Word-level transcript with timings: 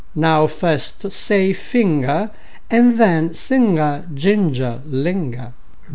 )Now 0.15 0.47
first 0.47 1.11
say: 1.11 1.53
finger, 1.53 2.31
And 2.71 2.97
then: 2.97 3.35
singer, 3.35 4.07
ginger, 4.15 4.81
linger. 4.83 5.53